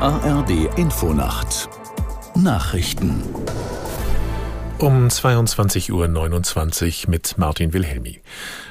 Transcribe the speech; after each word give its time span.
ARD 0.00 0.78
Infonacht 0.78 1.68
Nachrichten 2.36 3.20
um 4.78 5.08
22.29 5.08 5.90
Uhr 7.04 7.10
mit 7.10 7.36
Martin 7.36 7.72
Wilhelmi. 7.72 8.20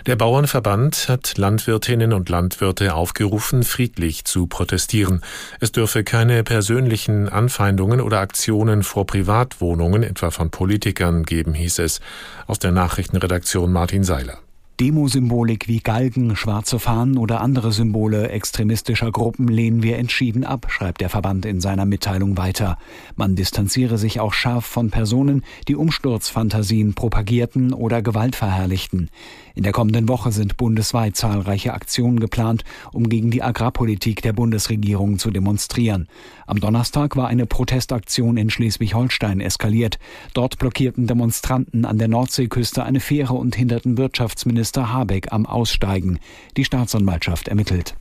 Der 0.06 0.16
Bauernverband 0.16 1.10
hat 1.10 1.38
Landwirtinnen 1.38 2.14
und 2.14 2.30
Landwirte 2.30 2.94
aufgerufen, 2.94 3.64
friedlich 3.64 4.24
zu 4.24 4.48
protestieren. 4.48 5.20
Es 5.60 5.74
dürfe 5.74 6.06
keine 6.06 6.46
persönlichen 6.46 7.28
Anfeindungen 7.28 8.00
oder 8.00 8.22
Aktionen 8.22 8.84
vor 8.84 9.06
Privatwohnungen, 9.06 10.04
etwa 10.04 10.32
von 10.32 10.50
Politikern, 10.50 11.24
geben, 11.24 11.54
hieß 11.54 11.80
es. 11.80 12.00
Aus 12.46 12.60
der 12.60 12.72
Nachrichtenredaktion 12.72 13.70
Martin 13.70 14.06
Seiler. 14.06 14.40
Demosymbolik 14.80 15.68
wie 15.68 15.80
Galgen, 15.80 16.36
schwarze 16.36 16.78
Fahnen 16.78 17.18
oder 17.18 17.42
andere 17.42 17.72
Symbole 17.72 18.30
extremistischer 18.30 19.12
Gruppen 19.12 19.48
lehnen 19.48 19.82
wir 19.82 19.98
entschieden 19.98 20.44
ab, 20.44 20.68
schreibt 20.70 21.02
der 21.02 21.10
Verband 21.10 21.48
in 21.48 21.60
seiner 21.60 21.86
Mitteilung 21.86 22.38
weiter. 22.38 22.78
Man 23.16 23.36
distanziere 23.36 23.98
sich 23.98 24.20
auch 24.20 24.34
scharf 24.34 24.68
von 24.68 24.92
Personen, 24.92 25.44
die 25.68 25.76
Umsturzfantasien 25.76 26.94
propagierten 26.94 27.74
oder 27.74 28.04
Gewalt 28.04 28.36
verherrlichten. 28.36 29.10
In 29.56 29.64
der 29.64 29.72
kommenden 29.72 30.08
Woche 30.08 30.32
sind 30.32 30.58
bundesweit 30.58 31.16
zahlreiche 31.16 31.74
Aktionen 31.74 32.20
geplant, 32.20 32.64
um 32.94 33.10
gegen 33.10 33.32
die 33.32 33.42
Agrarpolitik 33.42 34.22
der 34.22 34.34
Bundesregierung 34.34 35.18
zu 35.18 35.32
demonstrieren. 35.32 36.08
Am 36.46 36.60
Donnerstag 36.60 37.16
war 37.16 37.30
eine 37.30 37.48
Protestaktion 37.48 38.38
in 38.38 38.52
Schleswig-Holstein 38.52 39.42
eskaliert. 39.42 39.98
Dort 40.36 40.60
blockierten 40.60 41.08
Demonstranten 41.08 41.84
an 41.84 41.98
der 41.98 42.10
Nordseeküste 42.10 42.84
eine 42.84 43.00
Fähre 43.00 43.34
und 43.34 43.56
hinderten 43.56 43.98
Wirtschaftsminister 43.98 44.67
Minister 44.68 44.92
Habeck 44.92 45.32
am 45.32 45.46
Aussteigen. 45.46 46.20
Die 46.58 46.66
Staatsanwaltschaft 46.66 47.48
ermittelt. 47.48 47.96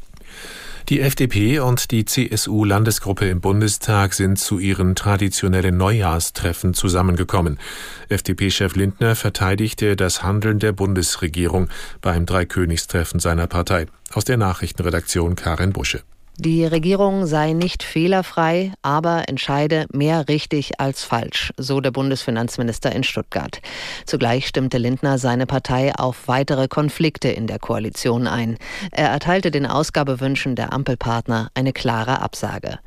Die 0.88 1.00
FDP 1.00 1.60
und 1.60 1.92
die 1.92 2.04
CSU-Landesgruppe 2.04 3.28
im 3.28 3.40
Bundestag 3.40 4.14
sind 4.14 4.36
zu 4.40 4.58
ihren 4.58 4.96
traditionellen 4.96 5.76
Neujahrstreffen 5.76 6.74
zusammengekommen. 6.74 7.60
FDP-Chef 8.08 8.74
Lindner 8.74 9.14
verteidigte 9.14 9.94
das 9.94 10.24
Handeln 10.24 10.58
der 10.58 10.72
Bundesregierung 10.72 11.68
beim 12.00 12.26
Dreikönigstreffen 12.26 13.20
seiner 13.20 13.46
Partei. 13.46 13.86
Aus 14.12 14.24
der 14.24 14.36
Nachrichtenredaktion 14.36 15.36
Karin 15.36 15.72
Busche. 15.72 16.02
Die 16.38 16.66
Regierung 16.66 17.24
sei 17.24 17.54
nicht 17.54 17.82
fehlerfrei, 17.82 18.72
aber 18.82 19.26
entscheide 19.26 19.86
mehr 19.90 20.28
richtig 20.28 20.78
als 20.78 21.02
falsch, 21.02 21.50
so 21.56 21.80
der 21.80 21.92
Bundesfinanzminister 21.92 22.92
in 22.92 23.04
Stuttgart. 23.04 23.62
Zugleich 24.04 24.46
stimmte 24.46 24.76
Lindner 24.76 25.16
seine 25.16 25.46
Partei 25.46 25.94
auf 25.94 26.28
weitere 26.28 26.68
Konflikte 26.68 27.28
in 27.28 27.46
der 27.46 27.58
Koalition 27.58 28.26
ein. 28.26 28.58
Er 28.90 29.08
erteilte 29.08 29.50
den 29.50 29.64
Ausgabewünschen 29.64 30.56
der 30.56 30.74
Ampelpartner 30.74 31.50
eine 31.54 31.72
klare 31.72 32.20
Absage. 32.20 32.80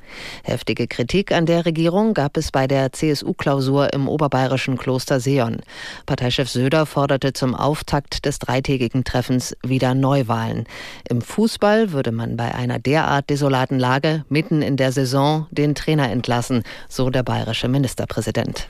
Heftige 0.44 0.88
Kritik 0.88 1.31
an 1.31 1.47
der 1.47 1.66
Regierung 1.66 2.14
gab 2.14 2.38
es 2.38 2.52
bei 2.52 2.67
der 2.67 2.92
CSU-Klausur 2.92 3.94
im 3.94 4.08
oberbayerischen 4.08 4.77
Kloster 4.77 5.20
Seon. 5.20 5.61
Parteichef 6.05 6.50
Söder 6.50 6.86
forderte 6.86 7.33
zum 7.33 7.55
Auftakt 7.55 8.25
des 8.25 8.38
dreitägigen 8.38 9.03
Treffens 9.03 9.58
wieder 9.66 9.95
Neuwahlen. 9.95 10.66
Im 11.09 11.22
Fußball 11.22 11.92
würde 11.94 12.11
man 12.11 12.38
bei 12.38 12.53
einer 12.53 12.77
derart 12.77 13.27
desolaten 13.40 13.80
Lage 13.80 14.26
mitten 14.28 14.62
in 14.62 14.76
der 14.76 14.92
Saison 14.92 15.48
den 15.50 15.73
Trainer 15.73 16.12
entlassen, 16.12 16.64
so 16.90 17.09
der 17.09 17.23
bayerische 17.23 17.70
Ministerpräsident. 17.70 18.68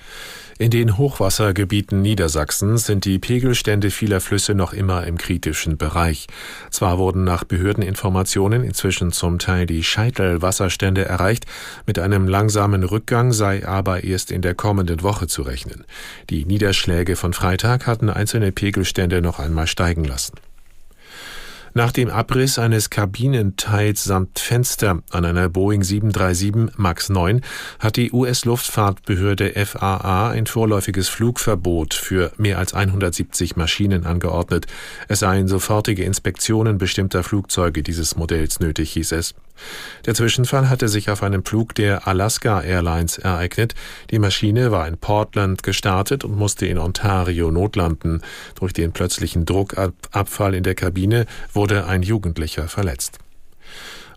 In 0.60 0.70
den 0.70 0.98
Hochwassergebieten 0.98 2.02
Niedersachsens 2.02 2.86
sind 2.86 3.06
die 3.06 3.18
Pegelstände 3.18 3.90
vieler 3.90 4.20
Flüsse 4.22 4.54
noch 4.54 4.74
immer 4.74 5.08
im 5.08 5.18
kritischen 5.18 5.78
Bereich. 5.78 6.28
Zwar 6.70 7.00
wurden 7.00 7.24
nach 7.24 7.46
Behördeninformationen 7.46 8.64
inzwischen 8.64 9.12
zum 9.12 9.40
Teil 9.40 9.66
die 9.66 9.84
Scheitelwasserstände 9.84 11.06
erreicht, 11.06 11.46
mit 11.88 11.98
einem 11.98 12.28
langsamen 12.28 12.84
Rückgang 12.84 13.32
sei 13.32 13.66
aber 13.66 14.04
erst 14.04 14.32
in 14.32 14.44
der 14.44 14.54
kommenden 14.54 15.02
Woche 15.02 15.28
zu 15.28 15.42
rechnen. 15.42 15.86
Die 16.30 16.46
Niederschläge 16.46 17.16
von 17.16 17.34
Freitag 17.34 17.88
hatten 17.88 18.10
einzelne 18.10 18.52
Pegelstände 18.52 19.22
noch 19.22 19.40
einmal 19.40 19.66
steigen 19.66 20.04
lassen. 20.04 20.34
Nach 21.74 21.92
dem 21.92 22.10
Abriss 22.10 22.58
eines 22.58 22.90
Kabinenteils 22.90 24.04
samt 24.04 24.40
Fenster 24.40 25.02
an 25.12 25.26
einer 25.26 25.50
Boeing 25.50 25.84
737 25.84 26.78
MAX 26.78 27.10
9 27.10 27.42
hat 27.80 27.96
die 27.96 28.12
US-Luftfahrtbehörde 28.12 29.54
FAA 29.66 30.32
ein 30.32 30.48
vorläufiges 30.48 31.10
Flugverbot 31.10 31.94
für 31.94 32.32
mehr 32.38 32.58
als 32.58 32.74
170 32.74 33.56
Maschinen 33.56 34.06
angeordnet. 34.06 34.66
Es 35.08 35.20
seien 35.20 35.48
sofortige 35.48 36.04
Inspektionen 36.04 36.78
bestimmter 36.78 37.24
Flugzeuge 37.24 37.84
dieses 37.84 38.16
Modells 38.16 38.60
nötig, 38.60 38.92
hieß 38.94 39.12
es. 39.12 39.36
Der 40.06 40.16
Zwischenfall 40.16 40.70
hatte 40.70 40.88
sich 40.88 41.10
auf 41.10 41.24
einem 41.24 41.44
Flug 41.44 41.76
der 41.76 42.08
Alaska 42.08 42.62
Airlines 42.62 43.18
ereignet. 43.18 43.76
Die 44.10 44.20
Maschine 44.20 44.72
war 44.72 44.88
in 44.88 44.98
Portland 44.98 45.64
gestartet 45.64 46.24
und 46.24 46.36
musste 46.36 46.66
in 46.66 46.78
Ontario 46.78 47.52
notlanden. 47.52 48.22
Durch 48.56 48.74
den 48.74 48.92
plötzlichen 48.92 49.46
Druckabfall 49.46 50.54
in 50.54 50.64
der 50.64 50.76
Kabine 50.76 51.26
wurde 51.60 51.88
ein 51.88 52.04
Jugendlicher 52.04 52.70
verletzt. 52.70 53.20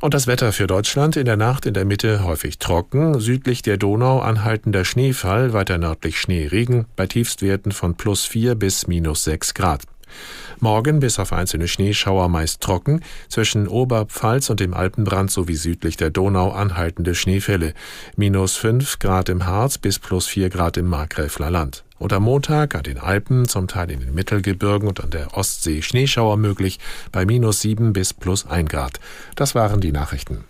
Und 0.01 0.15
das 0.15 0.29
Wetter 0.29 0.53
für 0.53 0.69
Deutschland 0.69 1.17
in 1.17 1.25
der 1.25 1.37
Nacht 1.37 1.67
in 1.67 1.75
der 1.75 1.85
Mitte 1.85 2.23
häufig 2.23 2.61
trocken, 2.61 3.19
südlich 3.19 3.63
der 3.63 3.79
Donau 3.79 4.21
anhaltender 4.21 4.85
Schneefall, 4.85 5.53
weiter 5.53 5.77
nördlich 5.77 6.21
Schneeregen 6.21 6.87
bei 6.95 7.09
Tiefstwerten 7.09 7.73
von 7.73 7.97
plus 7.97 8.27
vier 8.27 8.55
bis 8.55 8.87
minus 8.87 9.25
sechs 9.25 9.55
Grad. 9.55 9.83
Morgen 10.61 11.01
bis 11.01 11.19
auf 11.19 11.33
einzelne 11.33 11.67
Schneeschauer 11.67 12.29
meist 12.29 12.61
trocken, 12.61 13.01
zwischen 13.29 13.67
Oberpfalz 13.67 14.49
und 14.49 14.61
dem 14.61 14.73
Alpenbrand 14.73 15.33
sowie 15.33 15.57
südlich 15.57 15.97
der 15.97 16.11
Donau 16.11 16.53
anhaltende 16.53 17.17
Schneefälle. 17.17 17.75
Minus 18.15 18.55
fünf 18.55 19.01
Grad 19.01 19.29
im 19.29 19.47
Harz 19.47 19.79
bis 19.79 19.99
plus 19.99 20.29
vier 20.29 20.49
Grad 20.49 20.77
im 20.77 20.87
Markgräfler 20.87 21.51
Land. 21.51 21.83
Und 22.03 22.13
am 22.13 22.25
Montag 22.25 22.75
an 22.75 22.83
den 22.83 22.99
Alpen, 22.99 23.47
zum 23.47 23.69
Teil 23.69 23.89
in 23.93 24.01
den 24.01 24.13
Mittelgebirgen 24.13 24.89
und 24.89 25.05
an 25.05 25.11
der 25.11 25.37
Ostsee 25.37 25.83
Schneeschauer 25.83 26.37
möglich 26.37 26.81
bei 27.13 27.25
minus 27.25 27.61
sieben 27.61 27.93
bis 27.93 28.13
plus 28.13 28.45
ein 28.45 28.67
Grad. 28.67 28.99
Das 29.37 29.55
waren 29.55 29.81
die 29.81 29.93
Nachrichten. 29.93 30.43